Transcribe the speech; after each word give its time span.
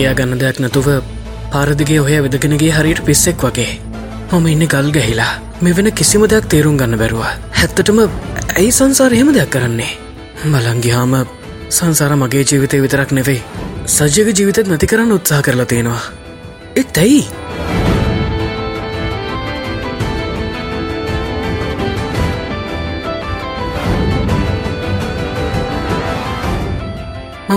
කියා 0.00 0.16
ගන්න 0.18 0.38
දෙයක් 0.40 0.58
නැතුව 0.62 0.86
පාරදිගේ 1.52 1.98
ඔහය 2.02 2.18
වෙදගෙනගේ 2.24 2.70
හරියට 2.76 3.00
පිස්සෙක් 3.06 3.42
වගේ. 3.44 3.72
මම 4.30 4.46
ඉන්න 4.52 4.64
ගල් 4.72 4.86
ගැහිලා. 4.96 5.32
මෙවෙන 5.60 5.88
කිසිම 5.92 6.22
දෙයක් 6.32 6.46
තේරුම් 6.52 6.78
ගන්න 6.80 7.00
බැරුවා. 7.02 7.32
හැත්තටම 7.58 7.98
ඇයි 8.56 8.70
සංසාර 8.78 9.12
එහෙම 9.16 9.30
දෙයක් 9.36 9.50
කරන්නේ? 9.54 9.90
බලංගිහාම 10.44 11.12
සංසාර 11.78 12.12
මගේ 12.16 12.44
ජීවිතය 12.50 12.80
විතරක් 12.84 13.12
නෙවෙයි 13.18 13.42
සජ්‍යක 13.88 14.30
ජීවිතත් 14.38 14.70
නැති 14.70 14.90
කරන්න 14.92 15.12
උත්සාහ 15.18 15.42
කරලා 15.42 15.68
තියෙනවා. 15.72 16.00
එත් 16.80 17.02
ඇයි 17.04 17.22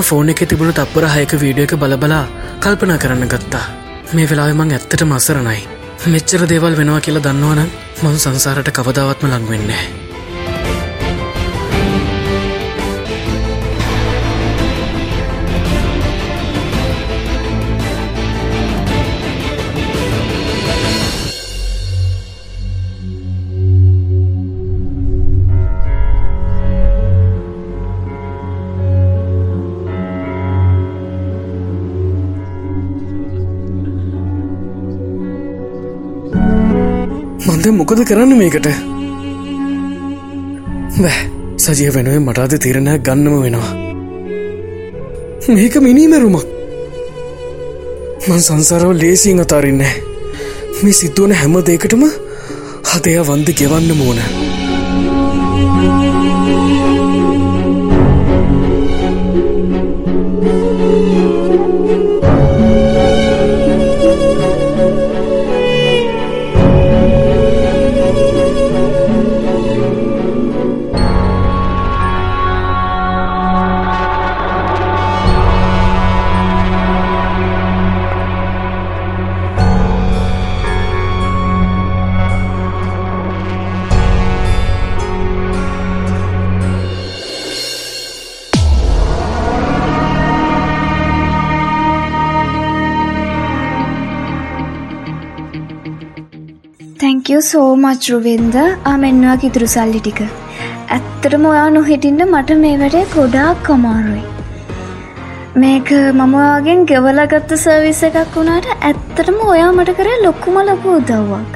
ෆෝන 0.01 0.29
එක 0.29 0.43
තිබුණු 0.45 0.73
තප්පර 0.73 1.07
හයක 1.09 1.39
වීඩියෝ 1.41 1.69
එක 1.69 1.77
බලබලා 1.77 2.25
කල්පනා 2.59 2.97
කරන්න 2.97 3.27
ගත්තා. 3.27 3.65
මේ 4.13 4.29
වෙලාවෙමං 4.29 4.71
ඇත්තට 4.71 5.03
මස්සරණයි 5.03 5.61
මෙච්චර 6.07 6.41
දේවල් 6.49 6.77
වෙනවා 6.77 7.01
කියලා 7.01 7.25
දන්නවන 7.25 7.69
මං 8.03 8.17
සංසාරට 8.19 8.69
කවදාවත්ම 8.71 9.29
ලංවෙන්නේ 9.29 10.12
මන්ද 37.63 37.77
මොකද 37.79 37.99
කරන්න 38.03 38.35
මේකට? 38.35 38.65
බෑ. 40.95 41.19
සජය 41.57 41.85
වෙනුවෙන් 41.95 42.25
මටාද 42.25 42.55
තිරණයක් 42.59 43.05
ගන්නම 43.07 43.35
වෙනවා. 43.39 43.71
මේක 45.47 45.75
මිනීමැරුමක් 45.79 46.43
මං 48.27 48.41
සංසාරව 48.41 48.91
ලේසින් 48.95 49.39
අතාරන්නේ 49.39 49.93
මේ 50.81 50.97
සිද්ධුවන 50.99 51.37
හැම 51.39 51.55
දෙකටම 51.61 52.03
හදය 52.91 53.15
වන්ද 53.21 53.55
ගෙවන්න 53.55 53.95
මෝන 53.95 54.19
තැංකව 97.33 97.45
සෝමච් 97.51 98.05
රුවෙන්ද 98.13 98.55
ආමෙන්වා 98.91 99.35
ඉතුරු 99.47 99.67
සල්ලි 99.73 99.99
ටික. 100.05 100.19
ඇත්තටම 100.95 101.45
ඔයා 101.51 101.69
නොහිටින්න 101.75 102.21
මට 102.25 102.57
මේ 102.63 102.75
වැඩේ 102.81 103.05
ගොඩාක් 103.15 103.57
කමාරුයි. 103.67 104.23
මේක 105.61 105.89
මමවාගෙන් 106.19 106.85
ගෙවලගත්ත 106.91 107.51
සර්විස 107.63 108.01
එකක් 108.09 108.35
වුණාට 108.37 108.67
ඇත්තටම 108.89 109.39
ඔයා 109.53 109.71
මට 109.77 109.97
කරේ 109.99 110.17
ලොක්කුම 110.25 110.59
ලොකු 110.69 110.97
උදව්වක්. 110.99 111.51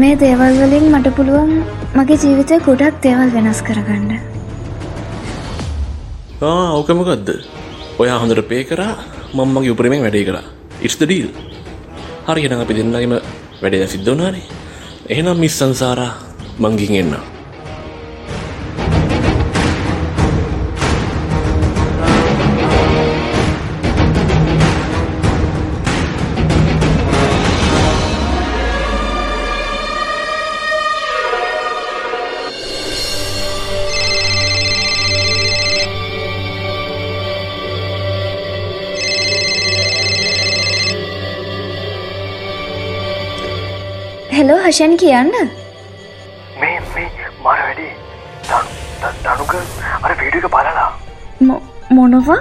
මේ 0.00 0.14
දේවල් 0.24 0.60
වලින් 0.62 0.86
මට 0.92 1.14
පුළුවන් 1.18 1.52
මගේ 1.98 2.20
ජීවිතය 2.24 2.60
ගොඩක් 2.68 3.00
දේවල් 3.06 3.34
වෙනස් 3.36 3.64
කරගන්න. 3.68 4.12
ඕකමකක්ද 6.78 7.28
ඔය 8.00 8.08
හොඳට 8.20 8.44
පේ 8.52 8.64
කරා 8.70 8.94
මංමගේ 9.38 9.74
උපරමෙන් 9.76 10.04
වැඩේ 10.06 10.28
කරා 10.30 10.46
ඉස්ද 10.88 11.02
ඩීල් 11.04 11.28
හරිගෙන 12.28 12.60
අපි 12.64 12.74
දෙන්නගේම 12.78 13.20
වැඩේ 13.62 13.86
සිද්ධ 13.86 14.10
වනානේ 14.10 14.46
එහෙනම් 15.08 15.38
මිස් 15.38 15.58
සංසාරා 15.58 16.12
මංගින් 16.58 16.94
එන්නා 16.94 17.24
හෂන් 44.68 44.94
කියන්න? 45.00 45.30
මේ 46.60 46.80
මේ 46.94 47.10
මර 47.42 47.60
වැඩි. 47.60 47.86
දනුක 49.24 49.52
අර 50.02 50.12
වීඩියක 50.18 50.48
බලලා. 50.54 50.88
මොනවා? 51.90 52.36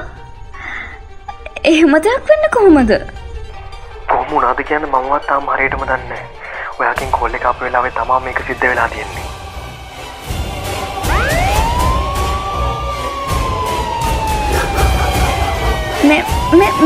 එහෙම 1.71 1.93
දෙයක් 2.07 2.27
වෙන්න 2.31 2.43
කොහොමද? 2.55 2.91
කොහොම 4.09 4.35
උනාද 4.39 4.59
කියන්න 4.71 4.89
මමවත් 4.89 5.23
තාම 5.29 5.47
හරියටම 5.53 5.87
දන්න 5.93 6.11
ඔයාකින් 6.79 7.15
කොල්ල 7.15 7.39
අප 7.53 7.63
වෙලාවේ 7.67 7.93
තමා 8.01 8.19
මේක 8.27 8.43
සිද්ධ 8.49 8.67
වෙලා 8.69 8.89
තියෙන්නේ. 8.89 9.25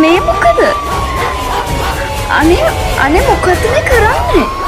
මේ 0.02 0.20
මොකද? 0.30 0.60
අනේ 2.40 2.64
අනේ 3.06 3.24
මොකක්ද 3.30 3.70
මේ 3.76 3.84
කරන්නේ 3.92 4.61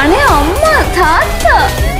අනේ 0.00 0.22
අම්මා 0.22 0.82
තාත්තා. 0.96 1.95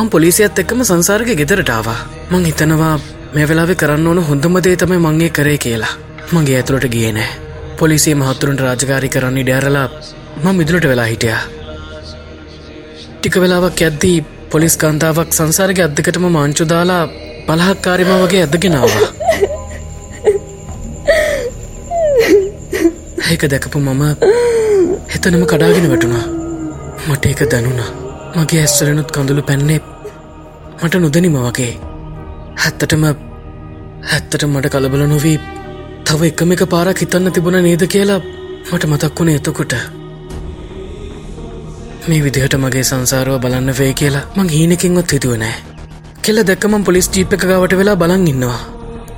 මං 0.00 0.08
පොලිසියත් 0.08 0.58
එක්කම 0.58 0.80
සංසාරක 0.80 1.30
ගෙදරටාවා 1.38 1.98
මං 2.30 2.44
හිතනවා 2.48 2.92
මේ 3.34 3.46
වෙලාවෙ 3.48 3.74
කරන්න 3.74 4.06
ඕන 4.06 4.20
හොඳමදේ 4.28 4.76
තමයි 4.76 4.98
මංගේ 4.98 5.28
කරේ 5.30 5.58
කියලා. 5.64 5.90
මගේ 6.32 6.56
ඇතුළට 6.58 6.86
ගිය 6.94 7.10
නෑ 7.12 7.28
පොලිසිය 7.78 8.14
මහත්තුරන්ට 8.14 8.62
රාජකාරි 8.66 9.08
කරන්නේ 9.08 9.44
ඩෑරලා 9.44 9.88
මං 10.44 10.56
මිදුලට 10.56 10.88
වෙලා 10.88 11.08
හිටියා. 11.10 11.42
ටික 13.14 13.36
වෙලාවක් 13.42 13.82
ඇද්දී 13.82 14.16
පොලිස් 14.50 14.76
කාන්තාවක් 14.76 15.38
සංසාරක 15.38 15.84
අදකටම 15.86 16.28
මාංචු 16.36 16.70
දාලා 16.72 17.04
බලහක්කාරිම 17.46 18.16
වගේ 18.24 18.44
ඇදගෙනවා 18.44 19.06
ඒක 23.30 23.42
දැකපු 23.52 23.78
මම 23.80 24.04
එතනම 25.14 25.44
කඩාගෙන 25.46 25.90
වැටුණා. 25.90 26.26
මට 27.08 27.26
ඒක 27.26 27.50
දැනුණා. 27.52 27.99
මගේ 28.36 28.60
ඇස්සලනුත් 28.62 29.10
කඳුළු 29.14 29.42
පැන්නේ 29.42 29.80
මට 30.82 30.94
නොදනිම 30.96 31.36
වගේ. 31.38 31.72
හැත්තටම 32.62 33.04
හැත්තට 34.10 34.44
මට 34.46 34.70
කලබල 34.74 35.02
නොවී 35.06 35.38
තව 36.06 36.28
එකම 36.28 36.52
එක 36.54 36.62
පාරක් 36.74 37.00
හිතන්න 37.02 37.32
තිබුණ 37.34 37.58
නේද 37.64 37.82
කියලා 37.94 38.20
මට 38.70 38.84
මතක් 38.90 39.18
වුණ 39.18 39.32
එතකොට. 39.32 39.74
මේ 42.08 42.20
විදිහට 42.24 42.54
මගේ 42.62 42.84
සංසාරුව 42.84 43.40
බලන්න 43.44 43.78
වේ 43.78 43.92
කියලා 43.94 44.24
මං 44.36 44.52
හීනකින්වත් 44.54 45.14
හිතුව 45.16 45.34
නෑ 45.36 45.56
කෙල්ල 46.24 46.42
දැක්කමම් 46.48 46.84
පොලිස් 46.88 47.10
ජීප 47.14 47.34
එක 47.36 47.46
ගවට 47.48 47.80
වෙලා 47.80 48.00
බලන් 48.02 48.28
ඉන්නවා. 48.32 48.60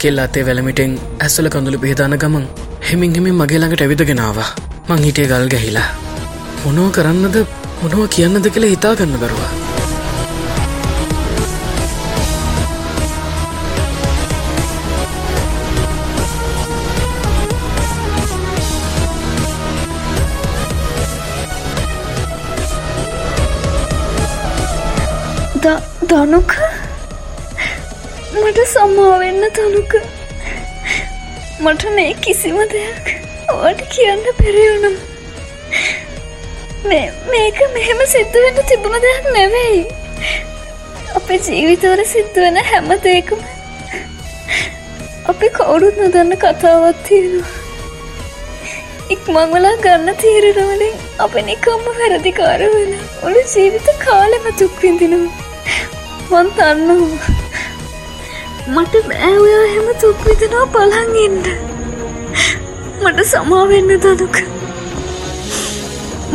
කෙල්ල 0.00 0.22
අතේ 0.24 0.46
වැලමිටෙන් 0.46 0.94
ඇස්සල 1.24 1.48
කඳුළු 1.54 1.82
පිහිදාන 1.82 2.16
ගමන් 2.22 2.46
හෙමින් 2.88 3.14
හෙමින් 3.16 3.36
මගේ 3.40 3.60
ළඟට 3.60 3.84
ඇවිදගෙනවා 3.84 4.48
මං 4.88 5.04
හිටිය 5.06 5.28
ගල් 5.32 5.46
ගැහිලා. 5.54 5.90
මොනව 6.64 6.90
කරන්නද? 6.96 7.61
මොනව 7.82 8.08
කියන්නද 8.14 8.46
කියලා 8.54 8.72
හිතාගන්න 8.72 9.20
බැරුව. 9.22 9.42
දනුක? 26.12 26.52
මට 28.40 28.58
සම්මාවෙන්න 28.72 29.44
තනුක 29.56 29.94
මට 31.60 31.84
මේ 31.96 32.12
කිසිම 32.26 32.58
දෙයක් 32.72 33.06
ඕට 33.54 33.80
කියන්න 33.94 34.28
පෙරයුණම් 34.40 35.11
මේක 36.84 37.58
මෙහෙම 37.74 38.00
සිද්ධවෙන්න 38.14 38.62
තිබුණ 38.70 39.00
දෙයක් 39.04 39.26
නෙවෙයි. 39.36 39.80
අපේ 41.18 41.40
ජීවිතවල 41.48 42.04
සිද්ධවෙන 42.14 42.56
හැම 42.70 42.88
දෙකම 43.04 43.42
අපි 45.32 45.48
කවුරුත් 45.58 45.96
නොදන්න 46.02 46.32
කතාවත් 46.44 47.04
තියෙනවා. 47.08 47.52
ඉක්මංවලා 49.10 49.76
ගන්න 49.84 50.18
තීරණවලින් 50.22 50.96
අප 51.24 51.34
නිකම්ම 51.48 51.86
වැරදිකාර 51.98 52.60
වෙලා 52.74 53.06
ඔලු 53.26 53.40
ජීවිත 53.52 53.88
කාලෙම 54.04 54.46
තුක්විඳිනවා 54.60 56.42
මන් 56.42 56.50
තන්නවා 56.58 57.30
මට 58.74 58.94
බෑවයා 59.10 59.66
හෙම 59.74 59.88
තුක්විදිනවා 60.04 60.66
පලංඉන්න 60.74 61.38
මට 63.02 63.28
සමාවෙන්න 63.32 63.94
දනුක 64.06 64.36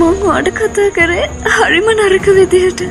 මං 0.07 0.19
වාඩ 0.25 0.47
කතා 0.57 0.89
කරේ 0.97 1.23
හරිම 1.55 1.87
නරක 1.93 2.27
විදිහට. 2.37 2.81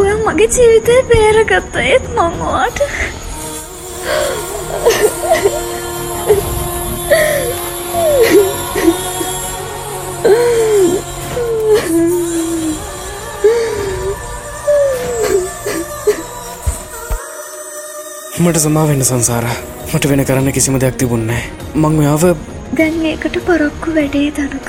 ඔය 0.00 0.10
මගේ 0.26 0.48
ජීවිතය 0.56 0.96
පේරගත්ත 1.10 1.76
ඒත් 1.84 2.04
මංවාට 2.16 2.78
මට 18.42 18.60
සමාවෙන්න 18.62 19.04
සංසාර. 19.10 19.46
මට 19.92 20.08
වෙන 20.10 20.24
කරන්න 20.30 20.54
කිසිම 20.56 20.78
දෙයක් 20.86 20.96
තිබුන්නේ 21.02 21.42
මං 21.82 22.00
ඔයාව 22.04 22.22
දැන් 22.78 23.04
ඒකට 23.10 23.36
පොරොක්කු 23.50 23.98
වැඩේ 23.98 24.28
දනුක 24.38 24.68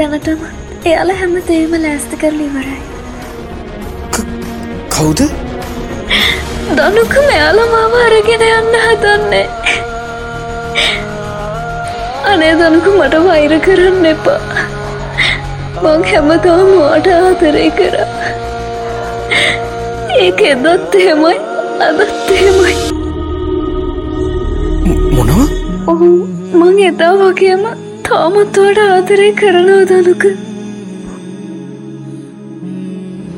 දැනටම 0.00 0.40
එයාල 0.88 1.10
හැම 1.20 1.34
දේම 1.48 1.72
ලෑස්ති 1.86 2.16
කරලිවරයි 2.24 2.82
කවුද? 4.94 5.20
දනුක 6.76 7.14
මෙයාල 7.28 7.58
මාව 7.72 7.94
අරගෙන 8.00 8.42
යන්න 8.48 8.76
හදන්නේ. 8.84 9.46
අනේ 12.32 12.52
දනුක 12.60 12.86
මට 12.92 13.22
වෛර 13.26 13.54
කරන්න 13.66 14.06
එපා. 14.12 14.40
මං 15.82 16.04
හැමතාම 16.10 16.70
වාට 16.80 17.08
ආතරය 17.16 17.66
කර. 17.78 17.96
ඒක 20.24 20.44
එදත් 20.52 20.94
එහෙමයි 21.00 21.36
අදත් 21.88 22.30
එහෙමයි. 22.36 22.74
මොනවා? 25.16 25.48
ඔහු 25.94 26.12
මං 26.60 26.78
එදා 26.90 27.12
වගේම 27.22 27.66
තාමත්වට 28.14 28.78
ආතරය 28.82 29.28
කරනව 29.38 29.78
දනුක 29.90 30.24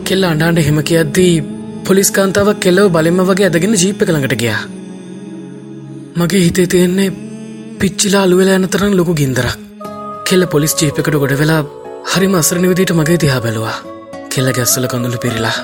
කෙල්ල 0.06 0.24
අඩාන්ට 0.28 0.60
හෙම 0.66 0.78
කියද්දී 0.90 1.34
පොලිස් 1.86 2.08
කාන්තාවක් 2.16 2.58
කෙල්ලව 2.64 2.88
බලෙම 2.96 3.20
වගේ 3.30 3.46
ඇදගෙන 3.48 3.76
ජීප්ප 3.82 4.02
ළඟට 4.04 4.36
ගියා 4.42 4.60
මගේ 6.18 6.42
හිතේ 6.46 6.66
තියෙන්නේ 6.72 7.14
පිච්චිලා 7.80 8.24
අලුවෙලා 8.26 8.58
යන 8.60 8.68
තරම් 8.68 8.92
ලොකු 8.98 9.14
ගින්දරක් 9.20 9.56
කෙල්ල 10.28 10.44
පොලිස් 10.54 10.76
ජීපකට 10.80 11.16
ගොඩ 11.16 11.34
වෙලා 11.42 11.62
හරිම 12.12 12.36
අසරණ 12.40 12.68
විදිට 12.72 12.94
මගේ 13.00 13.18
තිහා 13.24 13.40
බැලවා 13.46 13.76
කෙල්ල 14.32 14.52
ගැස්සල 14.58 14.90
කඳුළු 14.90 15.22
පිරිලා 15.24 15.56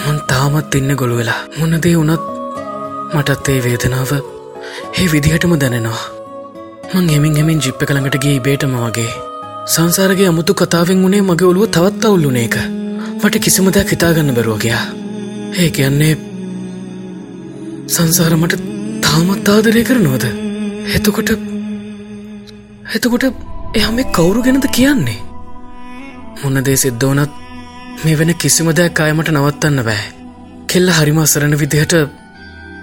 මන් 0.00 0.20
තාමත් 0.30 0.80
ඉන්න 0.80 0.98
ගොළු 1.00 1.20
වෙලා 1.20 1.40
මොනදේ 1.58 1.94
වනත් 1.94 2.22
මටත් 3.14 3.54
ඒ 3.54 3.64
වේදනාව 3.66 4.12
ඒ 4.18 5.08
විදිහටම 5.12 5.56
දැනෙනවා 5.56 6.23
මං 6.94 7.08
හෙමින් 7.08 7.34
හෙමින් 7.34 7.60
ජිප්ප 7.60 7.80
කළඟට 7.80 8.16
ගිය 8.22 8.36
බේටම 8.40 8.74
වගේ. 8.76 9.12
සංසාරගේ 9.66 10.26
අමුතු 10.28 10.52
කතාවෙන් 10.54 10.98
වුණේ 11.02 11.22
මගේ 11.22 11.46
ඔළුව 11.48 11.64
තවත් 11.68 12.04
අවුල්ලුන 12.04 12.36
එක 12.36 12.56
මට 13.20 13.40
කිසිම 13.40 13.68
දෙයක් 13.68 13.88
හිතාගන්න 13.88 14.30
බැරුවගයා 14.36 14.82
ඒ 15.54 15.68
කියන්නේ 15.70 16.12
සංසාරමට 17.88 18.54
තාමත් 19.04 19.48
ආදරය 19.48 19.82
කරනවද? 19.82 20.26
එතකොට 20.88 21.32
එතකොට 22.90 23.24
එහම 23.74 23.98
කවුරු 24.12 24.44
ගැනද 24.46 24.66
කියන්නේ? 24.70 25.18
මොන්නදේ 26.42 26.76
සිද්ධෝනත් 26.76 27.32
මේ 28.04 28.18
වෙන 28.18 28.30
කිසිම 28.36 28.70
දෙයක් 28.72 29.00
අයමට 29.00 29.32
නවත්තන්න 29.32 29.80
බෑ. 29.82 30.04
කෙල්ල 30.68 30.88
හරිම 30.90 31.18
අසරණ 31.18 31.58
විදිහට 31.58 31.96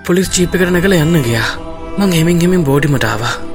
පොලිස් 0.06 0.28
චීප 0.30 0.52
කර 0.54 0.70
නැකළ 0.70 0.98
යන්න 0.98 1.24
ගියා. 1.24 1.48
මං 1.98 2.12
හෙමින් 2.12 2.44
හෙමින් 2.44 2.64
බෝඩිමටාවා 2.64 3.51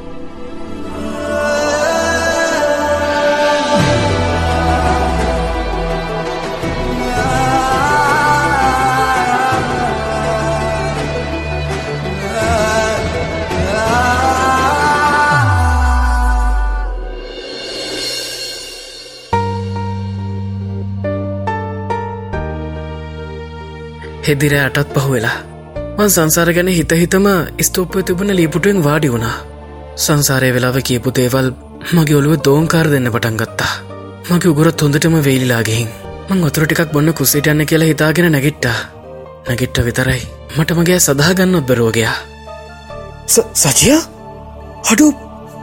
හෙදිර 24.26 24.54
අටත් 24.60 24.88
පහු 24.94 25.10
වෙලා. 25.14 25.38
මං 25.98 26.10
සංසාර 26.14 26.48
ගැන 26.56 26.70
හිත 26.78 26.92
හිතම 27.02 27.26
ස්තෝපය 27.68 28.02
තිබුණ 28.08 28.36
ලීපුටුවෙන් 28.38 28.80
වාඩි 28.86 29.12
වුණා. 29.14 29.36
සංසාරය 30.04 30.48
වෙලාව 30.56 30.76
කියපු 30.88 31.10
දේවල් 31.18 31.48
මගේ 31.96 32.18
ඔළුව 32.20 32.34
දෝංකාර 32.46 32.86
දෙන්න 32.92 33.08
පටන් 33.14 33.36
ගත්තා. 33.42 33.72
මගේ 34.30 34.50
උගුරත් 34.52 34.82
හොඳටම 34.82 35.16
වේලිලාගෙහින් 35.26 35.90
මං 36.28 36.46
ඔතුර 36.48 36.64
ටිකක් 36.66 36.92
බොන්න 36.94 37.12
කුසිට 37.18 37.48
යන්න 37.52 37.66
කියලා 37.70 37.90
හිතාගෙන 37.92 38.32
නැගිට්ටා. 38.34 38.78
නැගිට්ට 39.46 39.84
විතරයි 39.88 40.22
මට 40.56 40.70
මගේ 40.78 40.98
සදාගන්නොත් 41.04 41.66
බැරෝගයා 41.68 42.16
සචිය 43.62 43.98
හඩු 44.88 45.06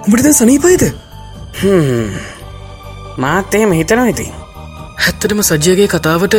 උඹටද 0.05 0.29
සනීපයිද? 0.39 0.83
මාතේම 3.23 3.71
හිතනවා 3.79 4.07
ඉතින්. 4.13 4.31
හැත්තටම 5.03 5.41
සජයගේ 5.49 5.87
කතාවට 5.93 6.35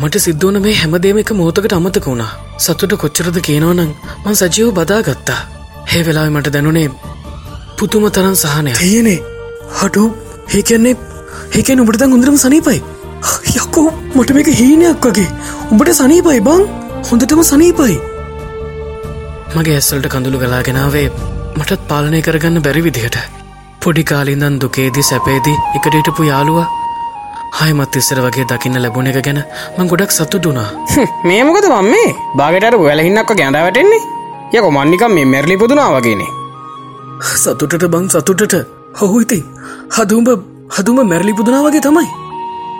මට 0.00 0.20
සිද්ධවන 0.24 0.56
මේ 0.64 0.74
හැමදේම 0.80 1.18
එක 1.20 1.30
මෝතකට 1.38 1.72
අමතක 1.76 2.06
වුණා. 2.10 2.32
සතුට 2.64 2.92
කොච්චරද 3.02 3.38
කියනවනං 3.46 3.88
මං 4.24 4.36
සජීව 4.40 4.68
බදාගත්තා 4.78 5.38
হে 5.92 6.02
වෙලාව 6.08 6.28
මට 6.34 6.52
දැනුනේ 6.56 6.88
පුතුම 7.78 8.06
තරන් 8.16 8.36
සහනය 8.42 8.74
තියනේ 8.80 9.18
හටු. 9.78 10.04
ඒකන්නේ 10.58 10.94
ඒකෙන් 11.58 11.82
උඹට 11.82 12.00
දැන් 12.02 12.14
හොඳටම 12.14 12.38
සනීපයි. 12.44 12.80
යකෝ 13.56 13.88
මට 14.16 14.36
මේක 14.36 14.50
හීනයක් 14.60 15.08
වගේ. 15.08 15.28
උඹට 15.72 15.92
සනීපයි 16.00 16.40
බං. 16.48 16.62
හොඳටම 17.10 17.42
සනීපයි. 17.50 17.96
මගේ 19.56 19.76
ඇස්සල්ට 19.78 20.10
කඳුළු 20.14 20.42
ගලාගෙනාවේ 20.44 21.06
මටත් 21.58 21.80
පාලනය 21.90 22.20
කරගන්න 22.26 22.64
බැරි 22.66 22.84
විදිහට. 22.86 23.18
පොඩි 23.82 24.04
කාලින්දන් 24.10 24.60
දුකේදී 24.62 25.08
සැපේදී 25.10 25.58
එකට 25.76 25.94
හිටපු 25.98 26.30
යාළුවා 26.32 26.68
හයමත් 27.56 27.96
ඉස්සර 28.00 28.18
වගේ 28.24 28.44
දකින්න 28.50 28.78
ලැබුණ 28.84 29.08
එක 29.10 29.18
ගැන 29.26 29.40
මං 29.76 29.88
ගොඩක් 29.90 30.12
සතුටුනා 30.16 30.68
මේ 31.28 31.40
මොකද 31.48 31.66
මම 31.68 31.88
මේ 31.92 32.10
බාගටර 32.38 32.76
වැලහින්නක්ව 32.82 33.32
ගැඳ 33.40 33.58
වැටෙන්නේ? 33.58 34.02
යක 34.56 34.66
මන්නිකම් 34.76 35.12
මේ 35.16 35.26
මැරලි 35.32 35.56
පුදුනා 35.62 35.88
වගේනේ. 35.94 36.30
සතුටට 37.42 37.88
බං 37.94 38.06
සතුටට. 38.14 38.54
හොහු 39.00 39.20
ඉතින් 39.24 39.44
හදුම්ඹ 39.96 40.30
හදුම 40.76 41.00
මැරලි 41.10 41.32
පුදුනා 41.40 41.64
වගේ 41.66 41.84
තමයි. 41.86 42.06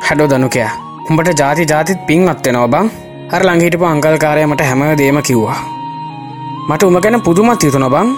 හැඩෝ 0.06 0.28
දනුකයා 0.32 0.70
උඹට 1.10 1.38
ජාති 1.40 1.68
ජාතිත් 1.72 2.06
පින් 2.08 2.28
අත්වෙනවා 2.32 2.72
බං. 2.74 2.86
හර 3.32 3.42
ළඟහිටපු 3.46 3.90
අංකල්කාරය 3.92 4.46
මට 4.46 4.70
හැම 4.70 4.82
දේම 5.00 5.20
කිව්වා. 5.28 5.60
මට 6.68 6.82
උම 6.90 6.98
ගැන 7.04 7.20
පුදුමත් 7.26 7.62
හිතුන 7.64 7.88
බං 7.94 8.08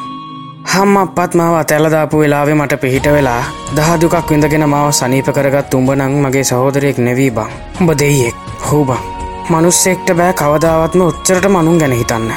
හම් 0.61 0.97
අපත් 0.97 1.35
මාව 1.39 1.55
ඇතැලදාපු 1.57 2.19
වෙලාවේ 2.21 2.55
මට 2.55 2.77
පිහිට 2.81 3.07
වෙලා 3.15 3.43
දහදුකක් 3.77 4.31
විඳගෙන 4.31 4.65
මාව 4.69 4.91
සනීප 4.99 5.29
කරගත් 5.37 5.75
උඹනං 5.75 6.17
මගේ 6.25 6.45
සහෝදරයෙක් 6.45 6.99
නෙවී 6.99 7.31
බං. 7.31 7.49
උඹ 7.81 7.91
දෙයියෙක්. 8.01 8.37
හූබං 8.67 9.01
මනුස්සෙක්ට 9.51 10.13
බෑ 10.19 10.33
කවදාවත්ම 10.41 11.01
උච්චරට 11.09 11.49
මනුන් 11.49 11.79
ගැන 11.81 11.93
හිතන්න. 11.93 12.31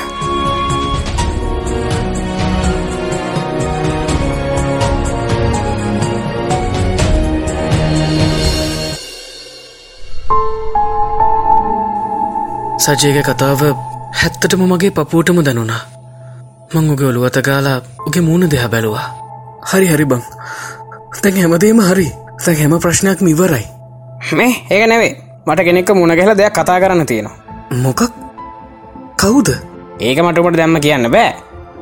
සජයක 12.86 13.26
කතාව 13.28 13.62
හැත්තටම 14.22 14.64
මගේ 14.72 14.92
පපුූටම 14.92 15.44
දැනුණා. 15.50 15.93
මං 16.74 16.90
උගේ 16.94 17.08
ඔළුවත 17.08 17.38
ගාලා 17.48 17.78
උගේ 18.08 18.26
මූුණ 18.28 18.52
දෙහ 18.52 18.66
බැලවා. 18.74 19.08
හරි 19.70 19.88
හරි 19.88 20.06
බං. 20.06 20.22
තැන් 21.22 21.42
හැමදේම 21.42 21.82
හරි. 21.90 22.08
තැන් 22.46 22.58
හැම 22.58 22.74
ප්‍රශ්නයක් 22.84 23.22
මිවරයි 23.22 23.66
මේ 24.32 24.54
ඒක 24.70 24.84
නැවේ 24.90 25.12
මට 25.48 25.66
කෙනෙක්ක 25.68 25.90
මුණ 25.96 26.16
ගැල 26.18 26.32
දෙයක් 26.38 26.54
කතා 26.54 26.80
කරන්න 26.82 27.06
තියෙනවා. 27.06 27.36
මොකක්? 27.84 28.02
කවුද? 29.22 29.50
ඒක 30.00 30.20
මටමට 30.26 30.58
දැම්ම 30.58 30.80
කියන්න 30.86 31.12
බෑ. 31.16 31.34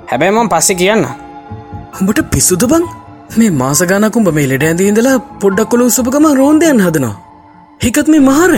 හැබැයි 0.09 0.35
මම 0.35 0.49
පස්සෙ 0.49 0.75
කියන්න. 0.75 1.05
උඹට 1.99 2.21
පිස්සුද 2.31 2.63
බං? 2.71 2.87
මේ 3.37 3.51
මාසගානකුම්ඹ 3.61 4.31
මේ 4.37 4.47
ලෙඩ 4.51 4.65
ඇඳීන්දලා 4.69 5.17
පොඩ්ඩක් 5.41 5.69
කොළ 5.71 5.85
උසපකම 5.87 6.25
රෝන්දයන් 6.39 6.81
හදනවා. 6.85 7.15
හිකත් 7.83 8.07
මේ 8.07 8.25
මහර. 8.29 8.57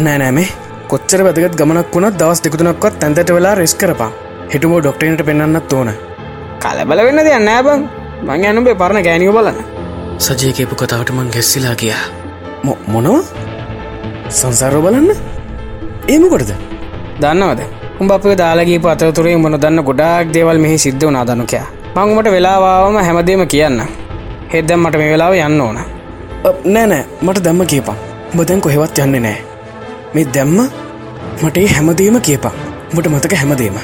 නෑනෑමේ 0.00 0.48
කොච්චර 0.90 1.24
වැදගත් 1.26 1.58
ගමනක් 1.60 1.94
වුණත් 1.94 2.20
දවස් 2.20 2.44
දෙකුතුනක්වත් 2.44 3.00
තැන්තට 3.00 3.34
වෙලා 3.36 3.54
රෙස් 3.60 3.74
කරපා 3.80 4.12
හිටුමෝ 4.52 4.80
ඩොක්ටේනට 4.80 5.22
පෙන්න්නත් 5.28 5.72
ඕන. 5.72 5.90
කලබල 6.62 7.00
වෙන්න 7.06 7.24
දෙයන්න 7.28 7.50
බං. 7.66 7.80
මං 8.26 8.44
ඇනුබේ 8.48 8.76
පරණ 8.82 9.06
ගෑනිව 9.06 9.32
බලන්න. 9.36 9.58
සජයකපු 10.18 10.74
කතාවට 10.80 11.10
මං 11.16 11.30
ගෙස්සිලා 11.36 11.74
ගිය. 11.80 11.94
මොනව? 12.92 13.16
සංසාරෝ 14.28 14.82
බලන්න. 14.86 15.10
ඒමකොටද 16.12 16.52
දන්නවද? 17.20 17.60
උඹ 18.00 18.12
අප 18.12 18.24
දාලගීප 18.40 18.86
අතතුරේ 18.92 19.36
මොන 19.42 19.56
දන්න 19.62 19.80
ගොඩාක් 19.88 20.32
දේවල් 20.34 20.58
මෙහි 20.62 20.78
සිද්ධ 20.84 21.04
වනා 21.08 21.24
දනුකයා 21.28 21.66
මංගුමට 21.96 22.28
වෙලාවාවම 22.34 22.96
හැමදේම 23.06 23.42
කියන්න 23.52 23.80
හෙද්දම් 24.52 24.80
මට 24.82 24.98
මේ 25.00 25.10
වෙලාව 25.12 25.34
යන්න 25.38 25.60
ඕන. 25.66 25.78
නෑනෑ 26.74 27.04
මට 27.24 27.44
දැම්ම 27.44 27.66
කියපා 27.72 27.96
බදැන් 28.36 28.60
කොහෙවත් 28.64 28.98
යන්න 29.04 29.16
නෑ. 29.26 29.38
මේ 30.14 30.26
දැම්ම 30.34 30.58
මට 31.42 31.56
හැමදේම 31.74 32.18
කියපා 32.28 32.54
මට 32.94 33.06
මතක 33.12 33.38
හැමදේම 33.42 33.78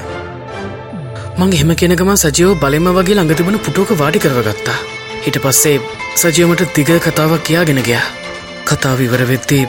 මං 1.40 1.52
එහෙම 1.56 1.70
කෙනකම 1.80 2.08
සජයෝ 2.20 2.54
බලෙම 2.62 2.86
වගේ 2.96 3.14
ළඟ 3.16 3.36
තිබන 3.36 3.56
පුටෝක 3.66 3.90
වාඩි 4.00 4.18
කරවගත්තා. 4.22 4.78
හිට 5.24 5.36
පස්සේ 5.44 5.76
සජයමට 6.22 6.62
දිග 6.76 6.90
කතාවක් 7.04 7.44
කියාගෙන 7.46 7.78
ගයා. 7.86 8.02
කතාව 8.68 8.98
ඉවර 9.04 9.22
වෙද්දී 9.30 9.62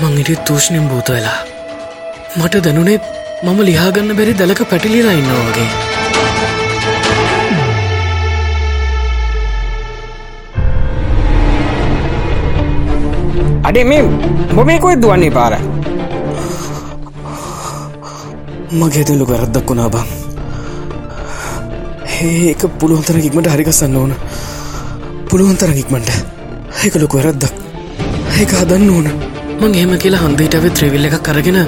මං 0.00 0.18
ඉටි 0.22 0.36
තූෂණයෙන් 0.46 0.86
භූත 0.90 1.08
වෙලා. 1.14 1.40
මට 2.38 2.60
දැනුනේ 2.66 2.98
මම 3.44 3.58
ලිහාගන්න 3.68 4.12
බැරි 4.18 4.34
දලක 4.40 4.60
පැටිලිලා 4.70 5.14
ඉන්නවා 5.20 5.46
වගේ. 5.48 5.70
අඩේ 13.70 13.84
මේ 13.90 14.04
බොමේ 14.54 14.78
කොයි 14.84 15.02
දුවන්නේ 15.02 15.32
පාර? 15.40 15.58
මගේ 18.78 19.04
තුළු 19.10 19.28
වැරද්දක් 19.32 19.68
වුණා 19.72 19.90
බං 19.96 20.25
ඒක 22.16 22.62
පුළුවන්තර 22.80 23.16
ඉක්මට 23.28 23.48
හරිගස්සන්න 23.52 23.96
ඕන. 24.00 24.12
පුළුවන්තර 25.28 25.70
ඉක්මට 25.82 26.10
ඒක 26.84 26.94
ලොකු 27.02 27.18
වැරද්දක්. 27.18 27.54
ඒක 28.40 28.50
හදන්න 28.60 28.90
ඕන. 28.96 29.06
මං 29.60 29.74
එහෙම 29.78 29.92
කියලා 30.02 30.22
හන්දීටව 30.24 30.66
ත්‍රවිල්ල 30.78 31.08
එක 31.08 31.16
කරගෙන 31.26 31.58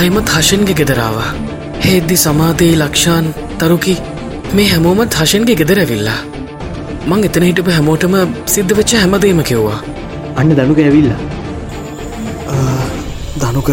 අයමත් 0.00 0.28
හශන්ගේ 0.34 0.76
ගෙදරාවා 0.80 1.30
හෙද්දි 1.86 2.16
සමාතයේ 2.24 2.76
ලක්ෂාන් 2.82 3.26
තරුකි 3.58 3.96
මේ 4.56 4.68
හැමෝමත් 4.72 5.18
හශන්ගේ 5.20 5.58
ගෙදර 5.60 5.78
ඇවිල්ලා. 5.84 6.20
මං 7.08 7.26
එතන 7.28 7.48
හිටපු 7.48 7.76
හැමෝටම 7.76 8.14
සිද්ධ 8.54 8.76
වෙච්ච 8.78 8.96
හැමදීම 9.00 9.42
කිව්වා. 9.50 9.80
අන්න 10.38 10.56
දනුක 10.58 10.80
ඇවිල්ලා. 10.86 11.20
දනුක 13.40 13.70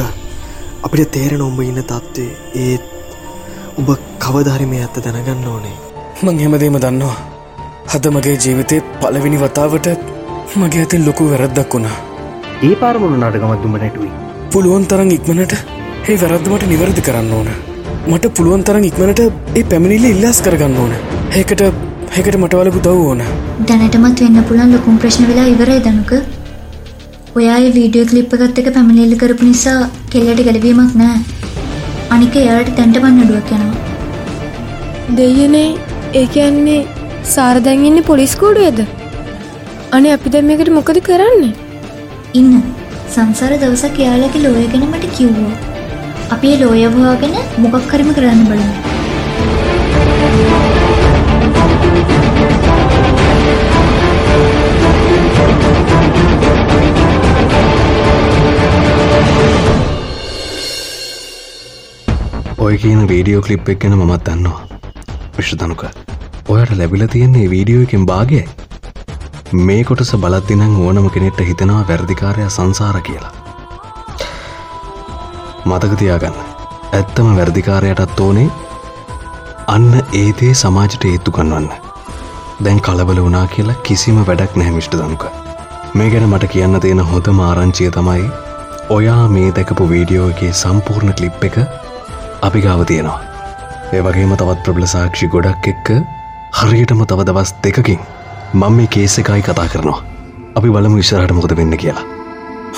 අපිට 0.85 1.11
තේරෙන 1.15 1.41
උඹ 1.47 1.59
ඉන්න 1.69 1.79
තත්ත්වේ 1.89 2.31
ඒත් 2.65 2.83
උඹ 3.79 3.89
කවධාරි 4.23 4.65
මේ 4.71 4.85
ඇත්ත 4.85 4.97
දැනගන්න 5.05 5.47
ඕනේ 5.53 5.75
මං 6.25 6.37
හෙමදේම 6.43 6.75
දන්නවා. 6.83 7.15
හද 7.91 8.05
මගේ 8.15 8.35
ජීවිතය 8.43 8.77
පලවෙනි 9.01 9.39
වතාවට 9.43 9.87
මගේ 10.61 10.83
ඇතින් 10.83 11.05
ලොකු 11.07 11.29
වැරද්දක් 11.31 11.73
වුණා. 11.75 11.95
ඒ 12.67 12.75
පාරමුණු 12.81 13.17
නාටකමත් 13.23 13.63
දුඹ 13.63 13.77
නැටුයි 13.83 14.11
පුළුවන් 14.53 14.85
තරන් 14.89 15.11
ඉක්මනට 15.17 15.53
ඒ 16.09 16.15
වැරද්දමට 16.21 16.65
නිවැරදි 16.71 17.03
කරන්න 17.07 17.31
ඕන. 17.37 17.49
මට 18.11 18.33
පුළුවන් 18.37 18.63
තරන් 18.67 18.85
ඉක්මනට 18.89 19.21
ඒ 19.59 19.63
පැමිණිල්ල 19.71 20.07
ඉල්ලාස් 20.13 20.39
කරගන්න 20.45 20.79
ඕන. 20.83 20.93
ඒකට 21.39 21.61
හැකට 22.15 22.37
මටවලකු 22.41 22.81
දව් 22.87 22.99
ඕන. 23.09 23.21
දැනටමත් 23.69 24.19
වෙන්න 24.25 24.43
පුළන් 24.49 24.73
ලොකුම් 24.75 24.99
ප්‍රශ්න 25.03 25.25
වෙලා 25.29 25.47
ඉවරයි 25.53 25.79
දනුක. 25.87 26.11
ඔයා 27.37 27.59
වීඩියෝ 27.77 28.09
කලිප් 28.11 28.35
එකත් 28.37 28.59
එක 28.63 28.69
පැමිණිල්ලි 28.75 29.17
කරපු 29.23 29.49
නිසා 29.53 29.79
කෙල්ලට 30.11 30.43
ගැලවීමක් 30.49 30.93
නෑ 31.01 31.17
අනික 32.15 32.35
එයාට 32.43 32.69
තැන්ට 32.77 33.01
පන්නඩුවක් 33.05 33.51
යනවා. 33.57 33.81
දෙයනේ 35.17 35.69
ඒ 36.19 36.25
කියන්නේ 36.33 36.81
සාරදැන්ඉන්න 37.33 38.03
පොලිස්කෝඩුවද 38.09 38.79
අනේ 39.97 40.11
අපි 40.15 40.31
දැම් 40.33 40.49
එකට 40.55 40.69
මොකද 40.77 40.97
කරන්නේ? 41.07 41.53
ඉන්න. 42.39 42.51
සංසාර 43.13 43.53
දවසක් 43.61 43.97
එයාලගේ 44.03 44.41
ලෝය 44.43 44.65
ගැන 44.73 44.85
මට 44.89 45.09
කිව්වා. 45.17 45.55
අපි 46.35 46.51
ලෝයවවාගෙන 46.61 47.33
මොකක් 47.63 47.87
කරම 47.91 48.09
කරන්න 48.17 48.41
බලන්න 48.49 48.73
ඔය 62.67 62.77
කියන 62.85 63.01
වීඩියෝ 63.13 63.43
කලිප් 63.49 63.73
එක් 63.75 63.83
ගැන 63.85 63.99
මත් 63.99 64.21
දන්නවා. 64.29 64.59
විශ්ෂධනුක 65.37 66.02
ඔයට 66.53 66.73
ලැබිල 66.79 67.05
තියෙන්නේ 67.13 67.45
වීඩියෝ 67.53 67.85
එකෙන් 67.87 68.05
භාගයයි. 68.09 68.43
මේ 69.67 69.83
කොටස 69.89 70.11
බලත්තිනං 70.25 70.65
ඕනම 70.87 71.07
කෙනෙට 71.15 71.39
හිතෙනවා 71.49 71.85
වැරදිකාරය 71.89 72.49
සංසාර 72.49 72.99
කියලා. 73.07 73.31
මතකතියාගන්න 75.65 76.37
ඇත්තම 76.97 77.27
වැරදිකාරයටත් 77.37 78.19
ඕනේ 78.25 78.47
අන්න 79.75 79.91
ඒදේ 80.21 80.53
සමාජට 80.61 81.05
ඒත්තු 81.11 81.31
කන්වන්න 81.37 81.69
දැන් 82.65 82.81
කලබල 82.87 83.21
වනා 83.27 83.45
කියලා 83.53 83.75
කිසිම 83.89 84.17
වැඩක් 84.29 84.57
නැහැමිෂ්ට 84.59 84.97
දනුක 84.99 85.23
මේ 85.99 86.09
ගැන 86.13 86.27
මට 86.29 86.49
කියන්න 86.55 86.79
තියෙන 86.85 87.03
හොඳ 87.11 87.29
මාරංචිය 87.39 87.91
තමයි 87.97 88.25
ඔයා 88.97 89.27
මේ 89.35 89.53
දැකපු 89.59 89.87
වීඩියෝගේ 89.93 90.51
සම්පූර්ණ 90.61 91.15
කලිප් 91.19 91.47
එක 91.49 91.57
අපි 92.41 92.61
ගාව 92.65 92.83
තියෙනවා. 92.91 93.21
ඒ 93.93 94.01
වගේම 94.05 94.35
තවත් 94.35 94.59
ප්‍රබල 94.65 94.85
සාක්ෂි 94.95 95.31
ගොඩක් 95.33 95.71
එක්ක 95.73 95.89
හරියටම 96.53 96.99
තව 97.09 97.23
දවස් 97.27 97.51
දෙකකින් 97.63 97.99
මං 98.53 98.73
මේ 98.77 98.87
කේස 98.87 99.17
එකයි 99.19 99.41
කතා 99.41 99.67
කරනවා. 99.67 99.99
අපි 100.55 100.69
බලමු 100.75 100.97
විශ්රහට 100.99 101.33
මොකද 101.37 101.55
වෙන්න 101.59 101.77
කියලා. 101.77 102.03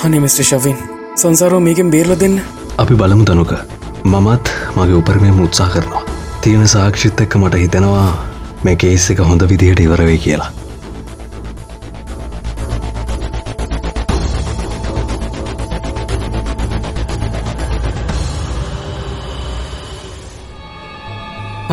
හනි 0.02 0.20
මිස්ට 0.20 0.42
ශවින් 0.42 0.78
සංසාරෝ 1.22 1.60
මේකෙන් 1.60 1.90
බේරල 1.94 2.14
දෙන්න. 2.22 2.40
අපි 2.78 2.94
බලමු 2.94 3.24
තනුක. 3.24 3.52
මමත් 4.04 4.46
මගේ 4.76 4.98
උපරමයම 5.00 5.40
උත්සා 5.46 5.68
කරනවා. 5.68 6.04
තියෙන 6.40 6.68
සාක්ෂිත් 6.68 7.20
එක්ක 7.20 7.36
මට 7.36 7.60
හිතෙනවා 7.62 8.06
මේ 8.64 8.76
කේස් 8.76 9.10
එක 9.10 9.20
හොඳ 9.28 9.42
විදිහට 9.50 9.80
ඉවරවෙයි 9.84 10.18
කියලා 10.24 10.50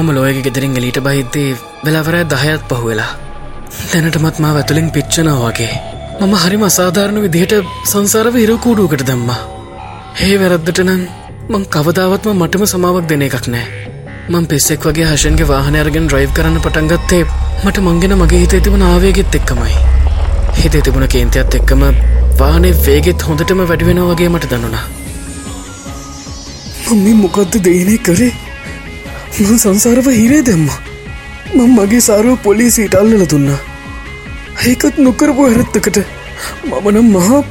මම 0.04 0.16
ලෝයක 0.16 0.38
ගෙදරින් 0.46 0.74
එලීට 0.80 0.98
බහිද්දී 1.06 1.50
වෙලාවරෑ 1.86 2.26
දහයත් 2.32 2.64
පහුවෙලා. 2.70 3.12
දැනටමත් 3.92 4.38
මා 4.44 4.52
ඇතුළින් 4.54 4.90
පිච්චනා 4.92 5.36
වගේ. 5.42 5.74
මම 6.20 6.34
හරිම 6.44 6.64
අසාධාරණ 6.68 7.20
විදිහට 7.26 7.54
සංසාරව 7.92 8.36
හිරකූඩුවකට 8.42 9.04
දම්මා. 9.10 9.40
ඒ 10.26 10.36
වැරද්දට 10.42 10.82
නම් 10.84 11.02
මං 11.52 11.64
කවදාවත්ම 11.76 12.36
මටම 12.36 12.66
සමාවක් 12.66 13.08
දෙන 13.10 13.26
එකක් 13.28 13.48
නෑ. 13.48 13.66
මං 14.30 14.46
පෙස්සෙක් 14.46 14.88
වගේ 14.88 15.08
හශන්ගේ 15.12 15.50
වාහනයරගෙන් 15.50 16.08
ඩ්‍රයිව් 16.08 16.32
කරන්න 16.38 16.64
පටන්ගත්තේ 16.66 17.24
මට 17.64 17.86
මංගෙන 17.86 18.16
මගේ 18.20 18.44
හිතේ 18.44 18.62
තිබුණ 18.62 18.88
ආවේගෙත් 18.90 19.38
එක්කමයි. 19.40 19.76
හිතේ 20.62 20.86
තිබුණ 20.86 21.12
කේන්තියත් 21.14 21.60
එක්කම 21.60 21.84
වානේ 22.40 22.78
වේගෙත් 22.86 23.28
හොඳටම 23.28 23.62
වැඩිවෙන 23.64 24.08
වගේ 24.10 24.30
මට 24.30 24.52
දනුණා. 24.52 24.88
මම 26.86 27.04
මේ 27.04 27.22
මොකක්ද 27.22 27.62
දේනේ 27.68 28.02
කරේ? 28.08 28.34
මං 29.34 29.58
සංසාරව 29.62 30.08
හිරේ 30.16 30.44
දෙම්ම. 30.48 30.66
මං 31.56 31.70
මගේ 31.76 32.02
සාරුව 32.08 32.36
පොලිසිට 32.46 32.96
අල්ලල 33.00 33.24
දුන්නා. 33.32 33.60
ඒකත් 34.68 34.98
නොකරපු 35.06 35.48
හැරත්තකට. 35.48 35.98
මමනම් 36.70 37.08
මහා 37.16 37.42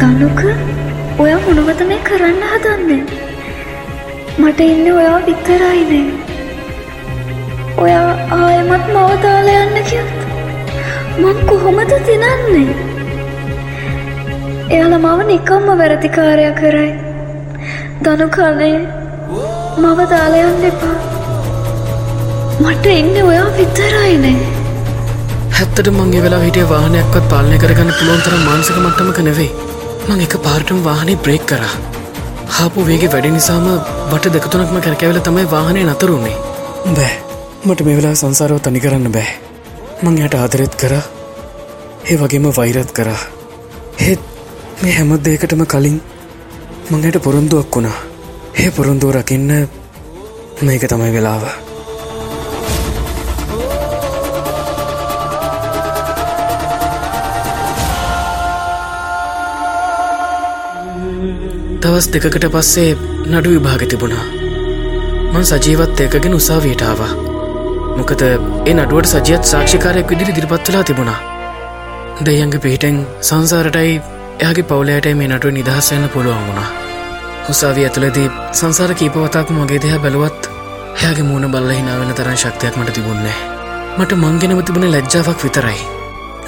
තනුක 0.00 0.40
ඔය 1.22 1.32
මොනවත 1.46 1.80
මේ 1.88 2.04
කරන්න 2.10 2.46
හදන්නේ? 2.52 3.02
මට 4.38 4.60
ඉන්න 4.70 4.94
ඔයා 4.98 5.18
විතරයිනේ 5.26 6.15
ඔයා 7.84 8.12
ආයමත් 8.36 8.86
මවතාල 8.94 9.48
යන්න 9.54 9.78
කියත් 9.88 10.08
මං 11.22 11.40
කොහොමද 11.48 11.92
තිනන්නේ 12.06 12.76
එයාල 14.74 14.94
මව 14.98 15.18
නිකම්ම 15.30 15.66
වැරදිකාරය 15.80 16.46
කරයි. 16.60 16.92
දනු 18.04 18.28
කනේ 18.36 18.78
මව 19.82 19.98
දාලයන්න 20.12 20.64
එපා. 20.70 20.96
මට 22.62 22.86
එන්න 22.94 23.16
ඔයා 23.30 23.48
විතරයිනේ 23.58 24.38
හැත්තට 25.58 25.92
මංගේ 25.98 26.24
වෙලා 26.26 26.40
හිටිය 26.46 26.66
වාහනයක්වත් 26.72 27.28
පාලනය 27.34 27.60
කරගන්න 27.66 27.92
පුළුවන් 27.98 28.24
තරම් 28.28 28.42
මානසික 28.48 28.80
මට්ටමක 28.84 29.20
නෙවෙයි. 29.28 29.52
මං 30.08 30.24
එක 30.28 30.38
පාර්ටම් 30.48 30.80
වාහනේ 30.88 31.20
බ්‍රේක් 31.28 31.46
කරා. 31.52 31.76
හාපු 32.56 32.88
වේගේ 32.88 33.12
වැඩි 33.12 33.36
නිසාම 33.36 33.70
වට 34.10 34.34
දෙකතුනක්ම 34.34 34.82
කැරකැවල 34.88 35.22
තමයි 35.28 35.46
වාහනය 35.54 35.86
නතරුන්නේ 35.92 36.36
බෑ 36.98 37.25
මට 37.64 37.80
මේ 37.84 37.96
වෙලා 37.96 38.14
සංසාරව 38.14 38.60
තනි 38.60 38.80
කරන්න 38.80 39.12
බෑ. 39.12 39.28
මං 40.02 40.18
යට 40.18 40.34
ආදරෙත් 40.34 40.74
කරා. 40.74 41.02
ඒ 42.10 42.16
වගේම 42.16 42.46
වෛරත් 42.56 42.90
කරා. 42.92 43.20
හෙත් 43.98 44.20
මේ 44.82 44.92
හැම 44.92 45.12
දේකටම 45.24 45.62
කලින් 45.66 46.00
මංයට 46.90 47.22
පොරොන්දුවක් 47.22 47.76
වුණා. 47.76 47.98
ඒ 48.54 48.70
පොරොන්දුව 48.70 49.10
රකින්න 49.10 49.68
මේක 50.62 50.84
තමයි 50.88 51.12
වෙලාව. 51.12 51.44
දවස් 61.80 62.06
දෙකකට 62.12 62.46
පස්සේ 62.52 62.90
නඩු 63.26 63.48
විභාග 63.50 63.82
තිබුණා. 63.88 64.26
මං 65.32 65.44
සජීවත් 65.44 66.00
ඒකගෙන 66.00 66.34
උසාවියට 66.34 66.82
ආවා. 66.82 67.35
මොකද 67.96 68.22
ඒ 68.22 68.74
නඩුවට 68.74 69.12
සජියත් 69.12 69.44
සාක්ෂිකාරයක් 69.44 70.10
විදිරි 70.10 70.32
දිරිපත් 70.34 70.68
වෙලා 70.68 70.84
තිබුණා. 70.84 71.20
දෙයන්ගේ 72.20 72.60
පිහිටෙන් 72.60 72.98
සංසාරටයි 73.22 73.92
එයාගේ 74.38 74.64
පවුලයට 74.64 75.06
මේ 75.14 75.28
නටුව 75.28 75.52
නිදහස්වන්න 75.52 76.08
පුළුවන් 76.08 76.44
වුණා. 76.46 76.68
උසාවී 77.48 77.86
ඇතුළදී 77.86 78.28
සංසාර 78.52 78.92
කීපවතාක් 78.94 79.52
මගේ 79.52 79.80
දෙහ 79.82 79.98
බැලුවත් 79.98 80.50
එයාගේ 80.96 81.28
මූුණ 81.28 81.52
බල්ල 81.52 81.70
හිනාවෙන 81.72 82.12
තරන් 82.14 82.36
ශක්තියක් 82.36 82.76
මට 82.76 82.96
තිබුන්නේ 82.96 83.36
මට 83.98 84.12
මංගෙනව 84.16 84.60
තිබුණ 84.62 84.90
ලැජ්ජාවක් 84.90 85.44
විතරයි. 85.44 85.80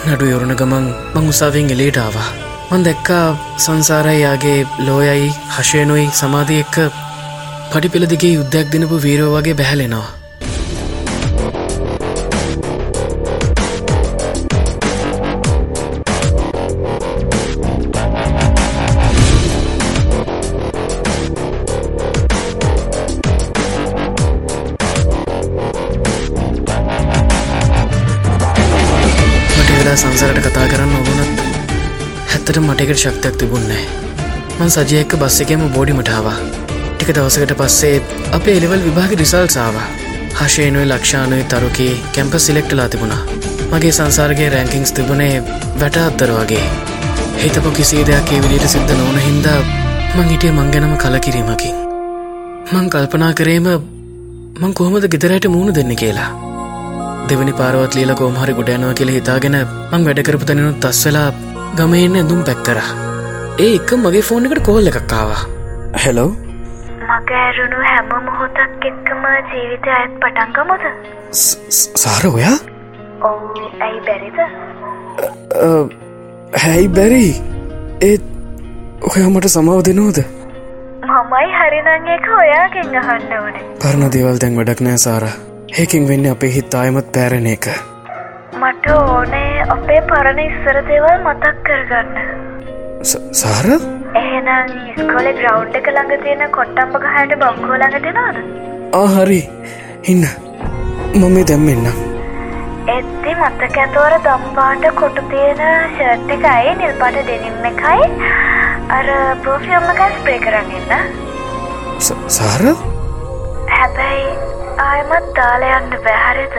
නඩු 0.07 0.31
යොරුණ 0.33 0.57
ගමන් 0.57 0.93
මං 1.15 1.33
උසාවෙන් 1.33 1.71
එලේට 1.71 1.99
ආවා. 1.99 2.29
මන් 2.71 2.85
දැක්කා 2.85 3.27
සංසාරයි 3.59 4.21
යාගේ 4.21 4.61
ලෝයයි 4.81 5.35
හශයනුයි 5.57 6.07
සමාධී 6.15 6.61
එක්ක 6.61 6.79
පඩිපෙළදිගේ 7.73 8.33
යුද්ධයක් 8.33 8.73
දෙනපු 8.73 9.05
වීරෝ 9.05 9.35
වගේ 9.35 9.55
බැහැලෙනවා. 9.55 10.18
වෙලා 29.89 30.01
සංසරට 30.01 30.47
කතා 30.47 30.65
කරන්න 30.69 30.97
ඕනත් 30.97 31.39
හැත්තට 32.31 32.59
මටකට 32.59 32.99
ශක්තියක් 33.03 33.37
තිබුන්නේ 33.37 33.85
මං 34.57 34.71
සජයක 34.71 35.15
බස් 35.15 35.37
එකම 35.41 35.63
බෝඩිමටාවා 35.69 36.35
ටික 36.41 37.11
දවසකට 37.11 37.55
පස්සේ 37.61 37.95
අපේ 38.33 38.57
එලෙවල් 38.57 38.83
විභාග 38.83 39.15
රිසල් 39.15 39.47
සාවා 39.49 39.87
හශයනුයි 40.41 40.89
ලක්ෂානුයි 40.89 41.45
තරුකී 41.45 41.95
කැම්ප 42.15 42.37
සිලෙක්ටලා 42.39 42.89
තිබුණා. 42.89 43.23
මගේ 43.71 43.93
සංසාරගේ 43.93 44.49
රැංකිංස් 44.49 44.93
තිබුණේ 44.93 45.33
වැට 45.81 45.97
අත්තර 45.99 46.33
වගේ. 46.33 46.67
හිතපු 47.39 47.73
කිසි 47.73 48.05
දෙයක් 48.07 48.33
ඒ 48.33 48.43
විදිට 48.43 48.69
සිද්ධ 48.69 48.93
නොවන 48.93 49.19
හින්දා 49.21 49.61
මං 50.17 50.29
හිටිය 50.29 50.53
මංගැනම 50.53 50.95
කලකිරීමකින්. 50.99 51.81
මං 52.73 52.93
කල්පනා 52.93 53.33
කරේම 53.35 53.73
මං 54.57 54.75
කොහොමද 54.75 55.09
ගෙදරයට 55.09 55.49
මූුණ 55.49 55.75
දෙන්න 55.75 55.97
කියලා. 55.97 56.48
දෙවනි 57.31 57.53
පාරවත් 57.61 57.95
ලියල 57.97 58.13
කෝමහරි 58.21 58.53
ගොඩ 58.59 58.71
යනවා 58.75 58.97
කියල 58.99 59.11
හිතාගෙන 59.15 59.57
මං 59.93 60.07
වැඩකරපු 60.09 60.49
තැනනුත් 60.51 60.79
තස් 60.85 61.01
වෙලා 61.07 61.29
ගමෙන්න 61.79 62.19
ඇඳුම් 62.21 62.41
පැක්කර 62.49 62.79
ඒ 63.65 63.69
එක 63.79 63.91
මගේ 64.03 64.23
ෆෝන් 64.29 64.47
එකට 64.49 64.63
කෝල් 64.69 64.91
එකක්කාවා 64.91 65.43
හෙලෝ 66.05 66.31
මගෑරුණු 67.11 67.79
හැම 67.89 68.11
මොහොතක් 68.29 68.87
එක්කම 68.91 69.25
ජීවිතය 69.53 69.91
අයත් 69.99 70.15
පටන්ගමුද 70.23 70.85
සාර 72.05 72.25
ඔයා? 72.31 72.57
ඔවු 73.29 73.69
ඇයි 73.87 74.01
බැරිද? 74.09 74.39
හැයි 76.65 76.89
බැරි? 76.99 77.27
ඒත් 78.09 78.25
ඔයා 79.11 79.31
මට 79.35 79.53
සමාව 79.57 79.83
දෙනෝද 79.91 80.23
මමයි 81.11 81.51
හරිනං 81.59 82.09
එක 82.17 82.27
ඔයාගෙන් 82.39 82.97
අහන්න 83.03 83.37
ඕනේ. 83.43 83.63
පරණ 83.85 84.11
දේවල් 84.17 84.41
දැන් 84.45 84.59
වැඩක් 84.61 84.83
නෑ 84.89 85.05
සාර 85.07 85.25
ඒකින් 85.77 86.09
වෙන්න 86.09 86.27
අපේ 86.33 86.51
හිත් 86.55 86.75
අයමත් 86.75 87.13
පෑරණ 87.15 87.47
එක. 87.47 87.67
මට 88.63 88.87
ඕනේ 88.97 89.63
අපේ 89.77 90.01
පරණ 90.11 90.39
ඉස්සර 90.45 90.79
දේවල් 90.89 91.17
මතක් 91.27 91.63
කරගන්න. 91.67 92.17
සාර? 93.41 93.67
එහෙනම් 94.23 94.73
ස්කොල 94.99 95.29
ග්‍රවන්් 95.41 95.77
එක 95.81 95.87
ළඟ 95.95 96.23
තියෙන 96.25 96.45
කොට්ටම්ප 96.57 96.95
ගහයට 97.05 97.35
බංකෝ 97.45 97.77
ළඟටෙනවාද 97.83 98.37
ආහරි 99.03 99.41
ඉන්න. 100.05 100.25
මම 101.15 101.37
දැම්මෙන්නම් 101.45 101.87
එත්ති 102.97 103.35
මතක 103.41 103.77
ඇතවර 103.85 104.15
දම්පාට 104.27 104.85
කොටු 105.01 105.23
තියෙන 105.31 105.61
ෂර්ට් 105.95 106.31
එකයි 106.37 106.75
නිල්පට 106.83 107.19
දෙනිම් 107.31 107.65
එකයි? 107.65 108.11
අර 108.99 109.07
පෝෆියම්මකයි 109.45 110.11
ස්ප්‍රේ 110.21 110.39
කරගන්න 110.39 110.93
ස- 111.99 112.23
සාර? 112.29 112.63
හැබැයි 113.71 114.31
ආයමත් 114.87 115.29
දාලයන්න 115.37 115.95
බැහරිද 116.07 116.57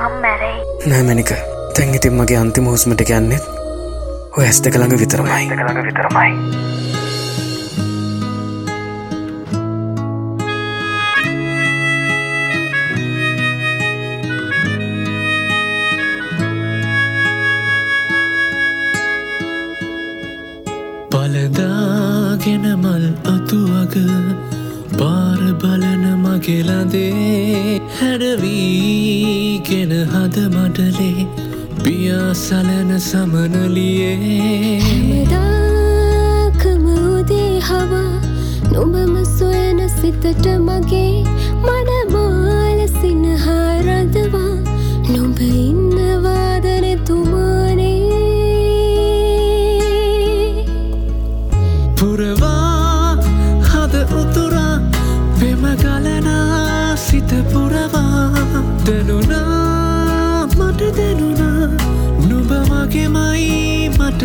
මං 0.00 0.14
මැරෙයි. 0.22 0.60
නෑමැනික 0.90 1.32
තැන් 1.76 1.94
ඉතින් 1.98 2.14
මගේ 2.20 2.38
අන්තිම 2.42 2.68
හුස්මට 2.72 3.02
යන්නෙත් 3.18 3.44
ඔය 4.36 4.44
ඇස් 4.46 4.62
දෙක 4.64 4.78
ළඟ 4.80 5.00
විතරමයි. 5.02 5.44
ළඟ 5.52 5.84
විතරමයි. 5.88 6.32
පලදාගෙන 21.12 22.64
මල් 22.82 23.04
අතුවග 23.34 23.94
පාර 25.00 25.42
බලන 25.60 26.02
මගෙලදේ 26.22 27.80
හැඩවීගෙන 27.98 29.92
හද 30.12 30.36
මඩලේ 30.54 31.26
පියාසලන 31.84 32.90
සමනලියේ 33.00 34.16
මදාකම 35.06 36.84
උදේ 37.06 37.54
හවා 37.68 38.14
නොබම 38.72 39.14
සොයන 39.30 39.80
සිතට 39.96 40.46
මගේ 40.60 41.16
මනමාල 41.64 41.99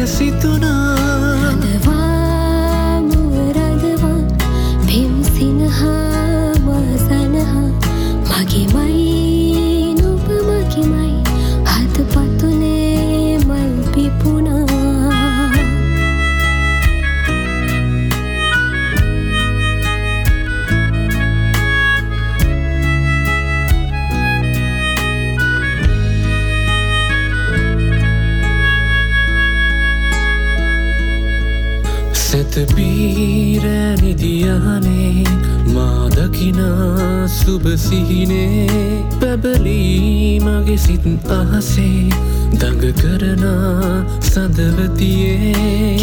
සිතුනා 0.06 1.05
සුබසිහිනේ 37.86 38.68
පැබලී 39.20 40.40
මගේ 40.40 40.78
සිත් 40.78 41.06
අහසේ 41.30 42.10
දඟ 42.52 42.94
කරනා 42.94 44.06
සඳවතියේ 44.22 45.95